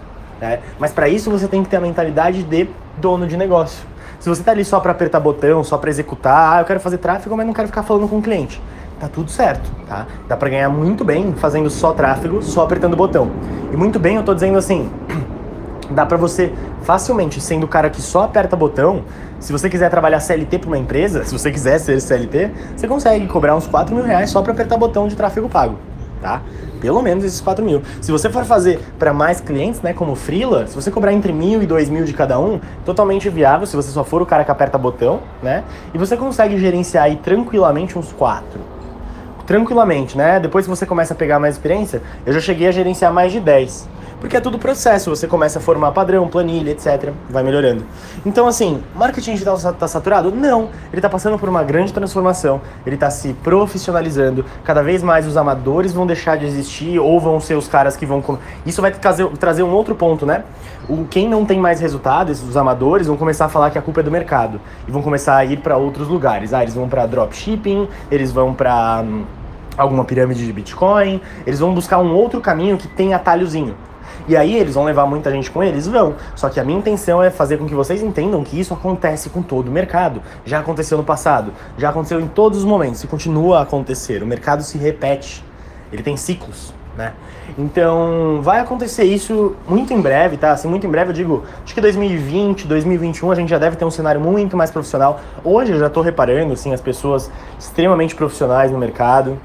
Né? 0.42 0.60
Mas 0.80 0.92
para 0.92 1.08
isso 1.08 1.30
você 1.30 1.48
tem 1.48 1.62
que 1.62 1.70
ter 1.70 1.78
a 1.78 1.82
mentalidade 1.82 2.42
de 2.42 2.68
dono 2.98 3.28
de 3.28 3.38
negócio. 3.38 3.86
Se 4.20 4.28
você 4.28 4.42
está 4.42 4.52
ali 4.52 4.66
só 4.66 4.80
para 4.80 4.92
apertar 4.92 5.20
botão, 5.20 5.64
só 5.64 5.78
para 5.78 5.92
executar, 5.92 6.58
ah, 6.58 6.62
eu 6.62 6.66
quero 6.66 6.80
fazer 6.80 6.98
tráfego, 6.98 7.38
mas 7.38 7.46
não 7.46 7.54
quero 7.54 7.68
ficar 7.68 7.84
falando 7.84 8.10
com 8.10 8.18
o 8.18 8.22
cliente. 8.24 8.60
Tá 9.00 9.08
tudo 9.08 9.30
certo, 9.30 9.72
tá? 9.88 10.08
Dá 10.28 10.36
para 10.36 10.50
ganhar 10.50 10.70
muito 10.70 11.06
bem 11.06 11.34
fazendo 11.34 11.70
só 11.70 11.94
tráfego, 11.94 12.42
só 12.42 12.64
apertando 12.64 12.98
botão. 12.98 13.32
E 13.72 13.78
muito 13.78 14.00
bem, 14.00 14.16
eu 14.16 14.24
tô 14.24 14.34
dizendo 14.34 14.58
assim, 14.58 14.90
dá 15.92 16.06
para 16.06 16.18
você 16.18 16.52
facilmente, 16.84 17.42
sendo 17.42 17.66
o 17.66 17.68
cara 17.68 17.90
que 17.90 18.02
só 18.02 18.24
aperta 18.24 18.56
botão, 18.56 19.04
se 19.40 19.52
você 19.52 19.70
quiser 19.70 19.90
trabalhar 19.90 20.20
CLT 20.20 20.60
para 20.60 20.68
uma 20.68 20.78
empresa, 20.78 21.24
se 21.24 21.32
você 21.32 21.52
quiser 21.52 21.80
ser 21.80 22.00
CLT, 22.02 22.52
você 22.76 22.88
consegue 22.88 23.28
cobrar 23.28 23.56
uns 23.56 23.68
4 23.68 23.96
mil 23.96 24.04
reais 24.04 24.30
só 24.30 24.42
para 24.42 24.52
apertar 24.52 24.78
botão 24.78 25.08
de 25.08 25.16
tráfego 25.16 25.48
pago, 25.48 25.78
tá? 26.22 26.42
Pelo 26.82 27.02
menos 27.02 27.24
esses 27.24 27.42
4 27.42 27.64
mil. 27.64 27.82
Se 28.02 28.12
você 28.12 28.30
for 28.30 28.46
fazer 28.46 28.80
para 28.98 29.14
mais 29.14 29.42
clientes, 29.42 29.82
né, 29.82 29.94
como 29.94 30.16
Freela, 30.16 30.68
se 30.68 30.76
você 30.76 30.90
cobrar 30.90 31.14
entre 31.14 31.34
mil 31.34 31.62
e 31.62 31.66
dois 31.66 31.90
mil 31.90 32.06
de 32.06 32.14
cada 32.14 32.40
um, 32.40 32.60
totalmente 32.86 33.30
viável 33.30 33.68
se 33.68 33.76
você 33.76 33.92
só 33.92 34.04
for 34.04 34.22
o 34.22 34.26
cara 34.26 34.44
que 34.44 34.52
aperta 34.52 34.78
botão, 34.78 35.20
né? 35.44 35.64
E 35.94 35.98
você 35.98 36.16
consegue 36.16 36.58
gerenciar 36.58 37.06
aí 37.06 37.18
tranquilamente 37.18 37.98
uns 37.98 38.12
4 38.14 38.80
tranquilamente, 39.50 40.16
né? 40.16 40.40
Depois 40.40 40.66
que 40.66 40.70
você 40.70 40.86
começa 40.86 41.16
a 41.16 41.18
pegar 41.18 41.40
mais 41.40 41.56
experiência, 41.56 42.04
eu 42.24 42.32
já 42.32 42.40
cheguei 42.40 42.68
a 42.68 42.72
gerenciar 42.72 43.12
mais 43.12 43.32
de 43.32 43.40
10. 43.40 43.90
Porque 44.20 44.36
é 44.36 44.42
tudo 44.42 44.60
processo, 44.60 45.10
você 45.10 45.28
começa 45.28 45.60
a 45.60 45.62
formar 45.62 45.92
padrão, 45.92 46.28
planilha, 46.28 46.72
etc. 46.72 47.12
Vai 47.30 47.42
melhorando. 47.42 47.86
Então, 48.26 48.48
assim, 48.48 48.84
marketing 48.94 49.34
digital 49.34 49.56
está 49.56 49.88
saturado? 49.88 50.32
Não. 50.32 50.70
Ele 50.92 50.98
está 50.98 51.10
passando 51.10 51.40
por 51.40 51.48
uma 51.48 51.64
grande 51.64 51.94
transformação, 51.94 52.62
ele 52.86 52.96
está 52.96 53.10
se 53.10 53.34
profissionalizando. 53.34 54.44
Cada 54.64 54.84
vez 54.84 55.02
mais 55.02 55.26
os 55.26 55.38
amadores 55.38 55.94
vão 55.94 56.06
deixar 56.06 56.38
de 56.38 56.46
existir 56.46 57.00
ou 57.00 57.20
vão 57.20 57.40
ser 57.40 57.56
os 57.56 57.68
caras 57.68 57.96
que 57.96 58.06
vão. 58.06 58.22
Isso 58.66 58.82
vai 58.82 58.92
trazer, 58.92 59.28
trazer 59.38 59.64
um 59.64 59.72
outro 59.72 59.96
ponto, 59.96 60.26
né? 60.26 60.44
O, 60.90 61.06
quem 61.06 61.30
não 61.30 61.46
tem 61.46 61.60
mais 61.60 61.80
resultados, 61.80 62.44
os 62.44 62.58
amadores, 62.58 63.08
vão 63.08 63.16
começar 63.16 63.46
a 63.46 63.50
falar 63.50 63.70
que 63.70 63.78
a 63.78 63.82
culpa 63.82 64.02
é 64.02 64.04
do 64.04 64.12
mercado 64.12 64.60
e 64.88 64.92
vão 64.92 65.02
começar 65.02 65.38
a 65.38 65.46
ir 65.46 65.60
para 65.60 65.78
outros 65.78 66.08
lugares. 66.08 66.54
Ah, 66.54 66.62
eles 66.62 66.76
vão 66.76 66.90
para 66.90 67.06
dropshipping, 67.06 67.88
eles 68.12 68.32
vão 68.32 68.54
para. 68.54 69.02
Hum, 69.02 69.24
alguma 69.78 70.04
pirâmide 70.04 70.46
de 70.46 70.52
Bitcoin, 70.52 71.22
eles 71.48 71.60
vão 71.60 71.74
buscar 71.74 72.00
um 72.00 72.14
outro 72.14 72.42
caminho 72.42 72.78
que 72.78 72.88
tem 72.88 73.14
atalhozinho. 73.14 73.76
E 74.28 74.36
aí 74.36 74.56
eles 74.56 74.76
vão 74.76 74.84
levar 74.84 75.06
muita 75.06 75.32
gente 75.32 75.50
com 75.50 75.64
eles? 75.64 75.88
Vão. 75.88 76.16
Só 76.36 76.50
que 76.50 76.60
a 76.60 76.64
minha 76.64 76.80
intenção 76.80 77.22
é 77.22 77.30
fazer 77.30 77.58
com 77.58 77.66
que 77.66 77.76
vocês 77.76 78.02
entendam 78.02 78.44
que 78.44 78.60
isso 78.60 78.74
acontece 78.74 79.30
com 79.30 79.42
todo 79.42 79.68
o 79.68 79.72
mercado. 79.72 80.22
Já 80.46 80.60
aconteceu 80.60 80.98
no 80.98 81.04
passado, 81.04 81.52
já 81.78 81.90
aconteceu 81.90 82.20
em 82.20 82.28
todos 82.28 82.60
os 82.60 82.66
momentos 82.66 83.04
e 83.04 83.08
continua 83.08 83.60
a 83.60 83.62
acontecer. 83.64 84.22
O 84.24 84.28
mercado 84.28 84.64
se 84.64 84.78
repete. 84.78 85.44
Ele 85.92 86.04
tem 86.04 86.16
ciclos, 86.16 86.74
né? 86.96 87.14
Então, 87.58 88.40
vai 88.42 88.60
acontecer 88.60 89.04
isso 89.04 89.56
muito 89.68 89.94
em 89.94 90.00
breve, 90.00 90.38
tá? 90.38 90.52
Assim, 90.52 90.68
muito 90.68 90.86
em 90.86 90.90
breve 90.90 91.10
eu 91.10 91.14
digo, 91.14 91.44
acho 91.64 91.74
que 91.74 91.82
2020, 91.82 92.68
2021 92.68 93.32
a 93.32 93.36
gente 93.36 93.50
já 93.50 93.58
deve 93.58 93.76
ter 93.76 93.86
um 93.86 93.92
cenário 93.92 94.22
muito 94.22 94.56
mais 94.56 94.70
profissional. 94.70 95.20
Hoje 95.44 95.72
eu 95.72 95.80
já 95.80 95.90
tô 95.90 96.02
reparando, 96.02 96.54
assim, 96.54 96.74
as 96.74 96.82
pessoas 96.82 97.32
extremamente 97.58 98.16
profissionais 98.16 98.72
no 98.72 98.78
mercado. 98.78 99.38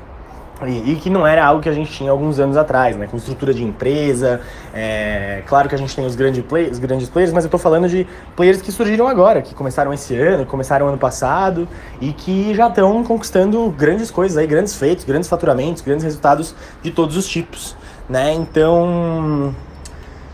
E, 0.63 0.93
e, 0.93 0.97
que 0.97 1.11
não 1.11 1.27
era 1.27 1.45
algo 1.45 1.61
que 1.61 1.69
a 1.69 1.73
gente 1.73 1.91
tinha 1.91 2.11
alguns 2.11 2.39
anos 2.39 2.57
atrás, 2.57 2.97
né? 2.97 3.09
Com 3.09 3.17
estrutura 3.17 3.53
de 3.53 3.65
empresa. 3.65 4.41
É, 4.73 5.43
claro 5.47 5.69
que 5.69 5.75
a 5.75 5.79
gente 5.79 5.95
tem 5.95 6.07
os, 6.07 6.15
grande 6.15 6.43
play, 6.43 6.71
os 6.71 6.79
grandes 6.79 7.09
players, 7.09 7.33
mas 7.33 7.45
eu 7.45 7.51
tô 7.51 7.59
falando 7.59 7.89
de 7.89 8.07
players 8.37 8.63
que 8.63 8.71
surgiram 8.71 9.09
agora, 9.09 9.43
que 9.43 9.55
começaram 9.55 9.93
esse 9.93 10.17
ano, 10.17 10.47
começaram 10.47 10.87
ano 10.87 10.97
passado 10.97 11.69
e 12.01 12.13
que 12.13 12.55
já 12.55 12.69
estão 12.69 13.03
conquistando 13.03 13.69
grandes 13.71 14.11
coisas 14.11 14.39
aí, 14.39 14.47
grandes 14.47 14.77
feitos, 14.77 15.05
grandes 15.05 15.29
faturamentos, 15.29 15.83
grandes 15.83 16.05
resultados 16.05 16.55
de 16.83 16.91
todos 16.93 17.17
os 17.17 17.27
tipos, 17.27 17.77
né? 18.09 18.33
Então 18.33 19.55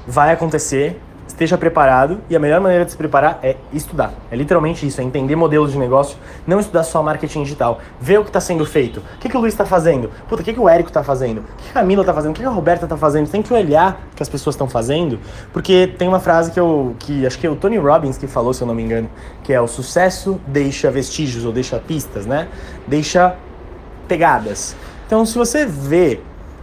vai 0.07 0.33
acontecer 0.33 1.00
esteja 1.41 1.57
preparado 1.57 2.21
e 2.29 2.37
a 2.37 2.39
melhor 2.39 2.61
maneira 2.61 2.85
de 2.85 2.91
se 2.91 2.97
preparar 2.99 3.39
é 3.43 3.57
estudar. 3.73 4.13
É 4.31 4.37
literalmente 4.37 4.87
isso, 4.87 5.01
é 5.01 5.05
entender 5.05 5.35
modelos 5.35 5.73
de 5.73 5.79
negócio, 5.79 6.19
não 6.47 6.61
estudar 6.61 6.83
só 6.83 7.03
marketing 7.03 7.45
digital. 7.45 7.81
Ver 7.99 8.19
o 8.19 8.23
que 8.23 8.29
está 8.29 8.41
sendo 8.41 8.67
feito. 8.67 9.01
O 9.01 9.19
que, 9.19 9.29
que 9.29 9.37
o 9.37 9.41
Luiz 9.41 9.55
está 9.55 9.65
fazendo? 9.65 10.11
Puta, 10.29 10.43
o 10.43 10.45
que, 10.45 10.53
que 10.53 10.61
o 10.61 10.69
Érico 10.69 10.91
está 10.91 11.03
fazendo? 11.03 11.39
O 11.39 11.63
que, 11.63 11.71
a 11.71 11.73
Camila 11.73 12.03
está 12.03 12.13
fazendo? 12.13 12.33
O 12.33 12.35
que, 12.35 12.43
que 12.43 12.47
a 12.47 12.51
Roberta 12.51 12.85
está 12.85 12.97
fazendo? 12.97 13.31
Tem 13.31 13.41
que 13.41 13.55
olhar 13.55 14.03
o 14.13 14.17
que 14.17 14.23
as 14.23 14.29
pessoas 14.29 14.55
estão 14.55 14.69
fazendo, 14.69 15.19
porque 15.51 15.87
tem 15.87 16.07
uma 16.07 16.21
frase 16.21 16.51
que 16.51 16.61
eu, 16.61 16.95
que 16.99 17.27
acho 17.27 17.39
que 17.39 17.47
é 17.47 17.51
o 17.51 17.57
Tony 17.57 17.79
Robbins 17.79 18.19
que 18.19 18.27
falou, 18.27 18.53
se 18.53 18.61
eu 18.61 18.67
não 18.67 18.75
me 18.75 18.83
engano, 18.83 19.09
que 19.43 19.51
é 19.51 19.61
o 19.61 19.67
sucesso 19.67 20.39
deixa 20.47 20.91
vestígios 20.91 21.47
ou 21.47 21.53
deixa 21.53 21.79
pistas, 21.79 22.27
né? 22.27 22.49
Deixa 22.87 23.35
pegadas. 24.07 24.77
Então, 25.07 25.25
se 25.25 25.39
você 25.39 25.65
vê 25.65 26.21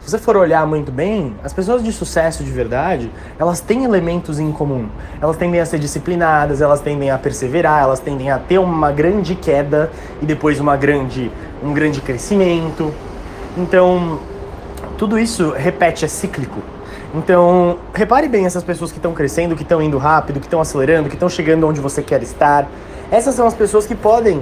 se 0.08 0.12
você 0.12 0.20
for 0.20 0.38
olhar 0.38 0.66
muito 0.66 0.90
bem, 0.90 1.36
as 1.44 1.52
pessoas 1.52 1.84
de 1.84 1.92
sucesso 1.92 2.42
de 2.42 2.50
verdade, 2.50 3.12
elas 3.38 3.60
têm 3.60 3.84
elementos 3.84 4.40
em 4.40 4.54
comum. 4.54 4.88
Elas 5.22 5.36
tendem 5.36 5.60
a 5.60 5.66
ser 5.66 5.80
disciplinadas, 5.80 6.62
elas 6.62 6.80
tendem 6.80 7.12
a 7.12 7.18
perseverar, 7.18 7.82
elas 7.82 8.00
tendem 8.00 8.32
a 8.32 8.40
ter 8.40 8.58
uma 8.58 8.90
grande 8.90 9.36
queda 9.36 9.92
e 10.22 10.26
depois 10.26 10.62
uma 10.62 10.78
grande, 10.78 11.30
um 11.62 11.74
grande 11.74 12.00
crescimento. 12.00 12.94
Então, 13.58 14.22
tudo 14.98 15.20
isso 15.20 15.52
repete, 15.52 16.06
é 16.06 16.08
cíclico. 16.08 16.62
Então, 17.14 17.78
repare 17.94 18.30
bem 18.30 18.46
essas 18.46 18.64
pessoas 18.64 18.94
que 18.94 19.00
estão 19.00 19.12
crescendo, 19.12 19.58
que 19.58 19.64
estão 19.64 19.82
indo 19.82 19.98
rápido, 19.98 20.40
que 20.40 20.46
estão 20.46 20.62
acelerando, 20.62 21.10
que 21.10 21.16
estão 21.16 21.28
chegando 21.28 21.68
onde 21.68 21.82
você 21.82 22.02
quer 22.02 22.24
estar. 22.24 22.66
Essas 23.12 23.36
são 23.36 23.46
as 23.46 23.54
pessoas 23.54 23.86
que 23.86 23.94
podem, 23.94 24.42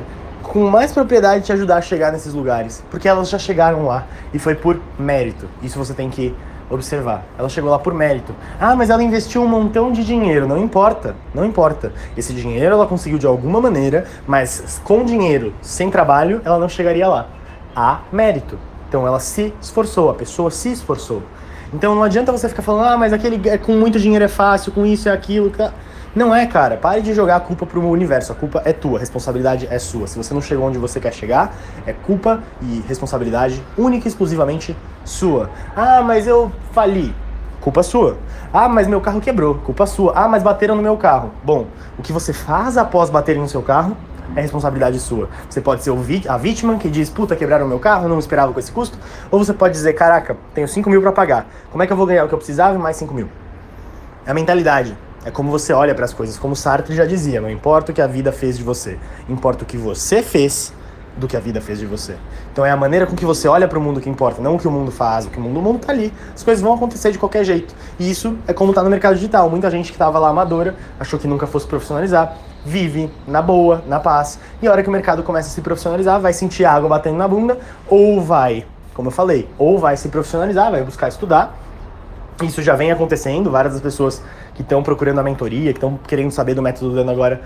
com 0.55 0.69
mais 0.69 0.93
propriedade, 0.93 1.43
te 1.43 1.51
ajudar 1.51 1.75
a 1.75 1.81
chegar 1.81 2.13
nesses 2.13 2.33
lugares. 2.33 2.81
Porque 2.89 3.09
elas 3.09 3.29
já 3.29 3.37
chegaram 3.37 3.85
lá 3.85 4.07
e 4.33 4.39
foi 4.39 4.55
por 4.55 4.79
mérito. 4.97 5.49
Isso 5.61 5.77
você 5.77 5.93
tem 5.93 6.09
que 6.09 6.33
observar. 6.69 7.25
Ela 7.37 7.49
chegou 7.49 7.69
lá 7.69 7.77
por 7.77 7.93
mérito. 7.93 8.33
Ah, 8.57 8.73
mas 8.73 8.89
ela 8.89 9.03
investiu 9.03 9.43
um 9.43 9.49
montão 9.49 9.91
de 9.91 10.01
dinheiro. 10.05 10.47
Não 10.47 10.57
importa, 10.57 11.13
não 11.33 11.43
importa. 11.43 11.91
Esse 12.15 12.31
dinheiro 12.33 12.73
ela 12.73 12.87
conseguiu 12.87 13.19
de 13.19 13.27
alguma 13.27 13.59
maneira, 13.59 14.05
mas 14.25 14.79
com 14.85 15.03
dinheiro, 15.03 15.53
sem 15.61 15.91
trabalho, 15.91 16.41
ela 16.45 16.57
não 16.57 16.69
chegaria 16.69 17.05
lá. 17.05 17.27
Há 17.75 17.99
mérito. 18.09 18.57
Então 18.87 19.05
ela 19.05 19.19
se 19.19 19.53
esforçou, 19.61 20.09
a 20.09 20.13
pessoa 20.13 20.49
se 20.49 20.71
esforçou. 20.71 21.21
Então 21.73 21.93
não 21.93 22.01
adianta 22.01 22.31
você 22.31 22.47
ficar 22.47 22.61
falando, 22.61 22.85
ah, 22.85 22.97
mas 22.97 23.11
aquele 23.11 23.49
é, 23.49 23.57
com 23.57 23.73
muito 23.73 23.99
dinheiro 23.99 24.23
é 24.23 24.29
fácil, 24.29 24.71
com 24.71 24.85
isso 24.85 25.09
é 25.09 25.11
aquilo. 25.11 25.49
Tá. 25.49 25.73
Não 26.15 26.33
é, 26.33 26.45
cara. 26.45 26.77
Pare 26.77 27.01
de 27.01 27.13
jogar 27.13 27.35
a 27.35 27.39
culpa 27.41 27.65
pro 27.65 27.85
universo. 27.89 28.31
A 28.31 28.35
culpa 28.35 28.61
é 28.63 28.71
tua, 28.71 28.97
a 28.97 28.99
responsabilidade 29.01 29.67
é 29.69 29.77
sua. 29.77 30.07
Se 30.07 30.17
você 30.17 30.33
não 30.33 30.41
chegou 30.41 30.65
onde 30.65 30.77
você 30.77 30.97
quer 30.97 31.13
chegar, 31.13 31.53
é 31.85 31.91
culpa 31.91 32.41
e 32.61 32.81
responsabilidade 32.87 33.61
única 33.77 34.07
e 34.07 34.09
exclusivamente 34.09 34.77
sua. 35.03 35.49
Ah, 35.75 36.01
mas 36.01 36.25
eu 36.25 36.49
fali. 36.71 37.13
Culpa 37.59 37.83
sua. 37.83 38.17
Ah, 38.53 38.69
mas 38.69 38.87
meu 38.87 39.01
carro 39.01 39.19
quebrou. 39.19 39.55
Culpa 39.55 39.85
sua. 39.85 40.13
Ah, 40.15 40.27
mas 40.29 40.41
bateram 40.41 40.75
no 40.75 40.81
meu 40.81 40.95
carro. 40.95 41.31
Bom, 41.43 41.67
o 41.99 42.01
que 42.01 42.13
você 42.13 42.31
faz 42.31 42.77
após 42.77 43.09
baterem 43.09 43.41
no 43.41 43.49
seu 43.49 43.61
carro 43.61 43.97
é 44.37 44.41
responsabilidade 44.41 44.97
sua. 44.99 45.27
Você 45.49 45.59
pode 45.59 45.83
ser 45.83 45.91
a 46.29 46.37
vítima 46.37 46.77
que 46.77 46.89
diz, 46.89 47.09
puta, 47.09 47.35
quebraram 47.35 47.67
meu 47.67 47.79
carro, 47.79 48.07
não 48.07 48.19
esperava 48.19 48.53
com 48.53 48.59
esse 48.59 48.71
custo. 48.71 48.97
Ou 49.29 49.43
você 49.43 49.53
pode 49.53 49.73
dizer, 49.73 49.91
caraca, 49.93 50.37
tenho 50.53 50.67
5 50.67 50.89
mil 50.89 51.01
para 51.01 51.11
pagar. 51.11 51.47
Como 51.71 51.83
é 51.83 51.87
que 51.87 51.91
eu 51.91 51.97
vou 51.97 52.05
ganhar 52.05 52.23
o 52.23 52.29
que 52.29 52.33
eu 52.33 52.37
precisava 52.37 52.73
e 52.73 52.77
mais 52.77 52.95
5 52.95 53.13
mil? 53.13 53.27
É 54.25 54.31
a 54.31 54.33
mentalidade. 54.33 54.97
É 55.25 55.31
como 55.31 55.49
você 55.49 55.73
olha 55.73 55.95
para 55.95 56.05
as 56.05 56.13
coisas. 56.13 56.37
Como 56.37 56.55
Sartre 56.55 56.95
já 56.95 57.03
dizia, 57.03 57.41
não 57.41 57.49
importa 57.49 57.91
o 57.91 57.95
que 57.95 58.01
a 58.01 58.05
vida 58.05 58.31
fez 58.31 58.55
de 58.59 58.63
você, 58.63 58.99
importa 59.27 59.63
o 59.63 59.65
que 59.65 59.75
você 59.75 60.21
fez 60.21 60.71
do 61.17 61.27
que 61.27 61.35
a 61.35 61.39
vida 61.39 61.59
fez 61.59 61.79
de 61.79 61.85
você. 61.87 62.15
Então 62.51 62.63
é 62.63 62.69
a 62.69 62.77
maneira 62.77 63.07
com 63.07 63.15
que 63.15 63.25
você 63.25 63.47
olha 63.47 63.67
para 63.67 63.79
o 63.79 63.81
mundo 63.81 63.99
que 63.99 64.07
importa, 64.07 64.39
não 64.39 64.55
o 64.55 64.59
que 64.59 64.67
o 64.67 64.71
mundo 64.71 64.91
faz, 64.91 65.25
o 65.25 65.29
que 65.29 65.39
o 65.39 65.41
mundo, 65.41 65.59
o 65.59 65.63
mundo 65.63 65.79
tá 65.79 65.91
ali. 65.91 66.13
As 66.35 66.43
coisas 66.43 66.61
vão 66.61 66.75
acontecer 66.75 67.11
de 67.11 67.17
qualquer 67.17 67.43
jeito. 67.43 67.73
E 67.97 68.11
isso 68.11 68.37
é 68.47 68.53
como 68.53 68.71
tá 68.71 68.83
no 68.83 68.89
mercado 68.89 69.15
digital. 69.15 69.49
Muita 69.49 69.71
gente 69.71 69.87
que 69.87 69.95
estava 69.95 70.19
lá 70.19 70.29
amadora, 70.29 70.75
achou 70.99 71.17
que 71.17 71.27
nunca 71.27 71.47
fosse 71.47 71.65
profissionalizar, 71.65 72.37
vive 72.63 73.09
na 73.27 73.41
boa, 73.41 73.83
na 73.87 73.99
paz. 73.99 74.37
E 74.61 74.67
a 74.67 74.71
hora 74.71 74.83
que 74.83 74.89
o 74.89 74.91
mercado 74.91 75.23
começa 75.23 75.49
a 75.49 75.51
se 75.51 75.61
profissionalizar, 75.61 76.19
vai 76.19 76.33
sentir 76.33 76.65
água 76.65 76.87
batendo 76.87 77.17
na 77.17 77.27
bunda 77.27 77.57
ou 77.87 78.21
vai, 78.21 78.63
como 78.93 79.07
eu 79.07 79.11
falei, 79.11 79.49
ou 79.57 79.79
vai 79.79 79.97
se 79.97 80.09
profissionalizar, 80.09 80.69
vai 80.69 80.83
buscar 80.83 81.07
estudar. 81.07 81.64
Isso 82.43 82.61
já 82.61 82.75
vem 82.75 82.91
acontecendo, 82.91 83.49
várias 83.49 83.73
das 83.73 83.81
pessoas 83.81 84.21
que 84.53 84.61
estão 84.61 84.83
procurando 84.83 85.19
a 85.19 85.23
mentoria, 85.23 85.71
que 85.71 85.77
estão 85.77 85.97
querendo 86.05 86.31
saber 86.31 86.53
do 86.53 86.61
método 86.61 86.93
dano 86.93 87.09
agora, 87.09 87.41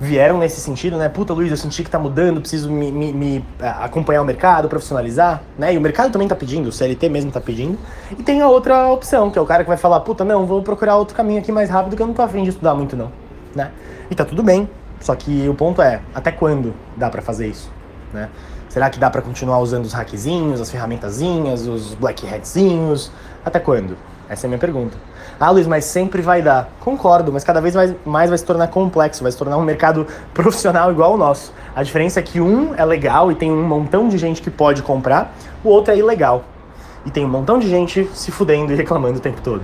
vieram 0.00 0.38
nesse 0.38 0.60
sentido, 0.60 0.96
né? 0.96 1.08
Puta, 1.08 1.34
Luiz, 1.34 1.50
eu 1.50 1.56
senti 1.56 1.84
que 1.84 1.90
tá 1.90 1.98
mudando, 1.98 2.40
preciso 2.40 2.70
me, 2.70 2.90
me, 2.90 3.12
me, 3.12 3.44
é, 3.60 3.68
acompanhar 3.68 4.22
o 4.22 4.24
mercado, 4.24 4.68
profissionalizar, 4.68 5.42
né? 5.58 5.74
E 5.74 5.78
o 5.78 5.80
mercado 5.80 6.10
também 6.10 6.26
tá 6.26 6.34
pedindo, 6.34 6.68
o 6.68 6.72
CLT 6.72 7.08
mesmo 7.10 7.30
tá 7.30 7.40
pedindo. 7.40 7.78
E 8.18 8.22
tem 8.22 8.40
a 8.40 8.48
outra 8.48 8.88
opção, 8.88 9.30
que 9.30 9.38
é 9.38 9.42
o 9.42 9.46
cara 9.46 9.62
que 9.64 9.68
vai 9.68 9.76
falar, 9.76 10.00
puta, 10.00 10.24
não, 10.24 10.46
vou 10.46 10.62
procurar 10.62 10.96
outro 10.96 11.14
caminho 11.14 11.40
aqui 11.40 11.52
mais 11.52 11.68
rápido 11.68 11.94
que 11.94 12.02
eu 12.02 12.06
não 12.06 12.14
tô 12.14 12.22
afim 12.22 12.42
de 12.42 12.50
estudar 12.50 12.74
muito, 12.74 12.96
não, 12.96 13.12
né? 13.54 13.70
E 14.10 14.14
tá 14.14 14.24
tudo 14.24 14.42
bem, 14.42 14.68
só 14.98 15.14
que 15.14 15.46
o 15.48 15.54
ponto 15.54 15.82
é, 15.82 16.00
até 16.14 16.32
quando 16.32 16.74
dá 16.96 17.10
para 17.10 17.20
fazer 17.20 17.48
isso, 17.48 17.70
né? 18.14 18.28
Será 18.68 18.88
que 18.88 18.98
dá 18.98 19.10
para 19.10 19.20
continuar 19.20 19.58
usando 19.58 19.84
os 19.84 19.92
hackzinhos, 19.92 20.58
as 20.58 20.70
ferramentazinhas, 20.70 21.66
os 21.66 21.92
black 21.92 22.26
hatzinhos? 22.26 23.12
Até 23.44 23.60
quando? 23.60 23.98
Essa 24.32 24.46
é 24.46 24.48
a 24.48 24.48
minha 24.48 24.58
pergunta. 24.58 24.96
Ah, 25.38 25.50
Luiz, 25.50 25.66
mas 25.66 25.84
sempre 25.84 26.22
vai 26.22 26.40
dar. 26.40 26.70
Concordo, 26.80 27.30
mas 27.30 27.44
cada 27.44 27.60
vez 27.60 27.74
mais, 27.74 27.94
mais 28.02 28.30
vai 28.30 28.38
se 28.38 28.44
tornar 28.46 28.68
complexo, 28.68 29.22
vai 29.22 29.30
se 29.30 29.36
tornar 29.36 29.58
um 29.58 29.62
mercado 29.62 30.06
profissional 30.32 30.90
igual 30.90 31.12
o 31.12 31.16
nosso. 31.18 31.52
A 31.76 31.82
diferença 31.82 32.18
é 32.18 32.22
que 32.22 32.40
um 32.40 32.74
é 32.74 32.82
legal 32.82 33.30
e 33.30 33.34
tem 33.34 33.52
um 33.52 33.62
montão 33.62 34.08
de 34.08 34.16
gente 34.16 34.40
que 34.40 34.50
pode 34.50 34.82
comprar, 34.82 35.34
o 35.62 35.68
outro 35.68 35.92
é 35.92 35.98
ilegal. 35.98 36.44
E 37.04 37.10
tem 37.10 37.26
um 37.26 37.28
montão 37.28 37.58
de 37.58 37.68
gente 37.68 38.08
se 38.14 38.30
fudendo 38.30 38.72
e 38.72 38.74
reclamando 38.74 39.18
o 39.18 39.20
tempo 39.20 39.42
todo. 39.42 39.60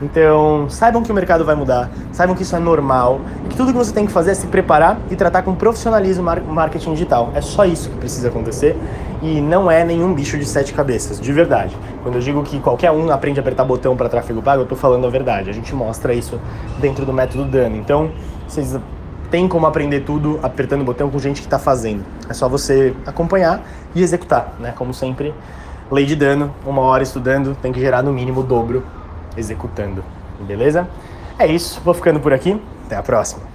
Então, 0.00 0.66
saibam 0.70 1.02
que 1.02 1.10
o 1.12 1.14
mercado 1.14 1.44
vai 1.44 1.54
mudar, 1.54 1.90
saibam 2.10 2.34
que 2.34 2.42
isso 2.42 2.56
é 2.56 2.58
normal 2.58 3.20
e 3.44 3.48
que 3.48 3.56
tudo 3.56 3.72
que 3.72 3.78
você 3.78 3.92
tem 3.92 4.06
que 4.06 4.12
fazer 4.12 4.30
é 4.30 4.34
se 4.34 4.46
preparar 4.46 4.98
e 5.10 5.16
tratar 5.16 5.42
com 5.42 5.54
profissionalismo 5.54 6.24
marketing 6.24 6.92
digital. 6.92 7.32
É 7.34 7.42
só 7.42 7.66
isso 7.66 7.90
que 7.90 7.96
precisa 7.96 8.28
acontecer 8.28 8.78
e 9.26 9.40
não 9.40 9.68
é 9.68 9.84
nenhum 9.84 10.14
bicho 10.14 10.38
de 10.38 10.46
sete 10.46 10.72
cabeças, 10.72 11.20
de 11.20 11.32
verdade. 11.32 11.76
Quando 12.04 12.14
eu 12.14 12.20
digo 12.20 12.44
que 12.44 12.60
qualquer 12.60 12.92
um 12.92 13.10
aprende 13.10 13.40
a 13.40 13.42
apertar 13.42 13.64
botão 13.64 13.96
para 13.96 14.08
tráfego 14.08 14.40
pago, 14.40 14.60
eu 14.60 14.62
estou 14.62 14.78
falando 14.78 15.04
a 15.04 15.10
verdade. 15.10 15.50
A 15.50 15.52
gente 15.52 15.74
mostra 15.74 16.14
isso 16.14 16.40
dentro 16.78 17.04
do 17.04 17.12
método 17.12 17.44
Dano. 17.44 17.76
Então, 17.76 18.12
vocês 18.46 18.78
têm 19.28 19.48
como 19.48 19.66
aprender 19.66 20.02
tudo 20.02 20.38
apertando 20.44 20.84
botão 20.84 21.10
com 21.10 21.18
gente 21.18 21.40
que 21.40 21.46
está 21.48 21.58
fazendo. 21.58 22.04
É 22.28 22.32
só 22.32 22.48
você 22.48 22.94
acompanhar 23.04 23.66
e 23.96 24.02
executar, 24.02 24.54
né? 24.60 24.72
Como 24.76 24.94
sempre, 24.94 25.34
lei 25.90 26.06
de 26.06 26.14
dano, 26.14 26.54
uma 26.64 26.82
hora 26.82 27.02
estudando, 27.02 27.56
tem 27.60 27.72
que 27.72 27.80
gerar 27.80 28.04
no 28.04 28.12
mínimo 28.12 28.40
o 28.40 28.44
dobro 28.44 28.84
executando. 29.36 30.04
Beleza? 30.40 30.88
É 31.36 31.48
isso, 31.48 31.80
vou 31.84 31.94
ficando 31.94 32.20
por 32.20 32.32
aqui. 32.32 32.60
Até 32.86 32.94
a 32.94 33.02
próxima. 33.02 33.46